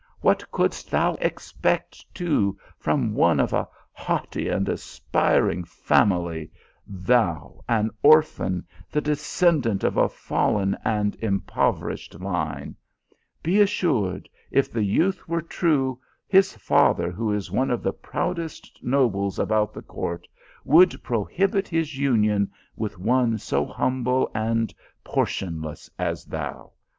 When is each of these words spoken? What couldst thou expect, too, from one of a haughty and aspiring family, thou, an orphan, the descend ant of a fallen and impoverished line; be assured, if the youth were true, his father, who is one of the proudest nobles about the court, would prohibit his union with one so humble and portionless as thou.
What 0.21 0.49
couldst 0.51 0.89
thou 0.89 1.13
expect, 1.21 2.11
too, 2.15 2.57
from 2.79 3.13
one 3.13 3.39
of 3.39 3.53
a 3.53 3.67
haughty 3.91 4.49
and 4.49 4.67
aspiring 4.67 5.63
family, 5.63 6.49
thou, 6.87 7.63
an 7.69 7.91
orphan, 8.01 8.65
the 8.89 8.99
descend 8.99 9.67
ant 9.67 9.83
of 9.83 9.97
a 9.97 10.09
fallen 10.09 10.75
and 10.83 11.15
impoverished 11.21 12.19
line; 12.19 12.75
be 13.43 13.61
assured, 13.61 14.27
if 14.49 14.71
the 14.71 14.83
youth 14.83 15.29
were 15.29 15.39
true, 15.39 15.99
his 16.27 16.55
father, 16.55 17.11
who 17.11 17.31
is 17.31 17.51
one 17.51 17.69
of 17.69 17.83
the 17.83 17.93
proudest 17.93 18.79
nobles 18.81 19.37
about 19.37 19.71
the 19.71 19.83
court, 19.83 20.27
would 20.65 21.03
prohibit 21.03 21.67
his 21.67 21.95
union 21.95 22.49
with 22.75 22.97
one 22.97 23.37
so 23.37 23.67
humble 23.67 24.31
and 24.33 24.73
portionless 25.03 25.91
as 25.99 26.25
thou. 26.25 26.71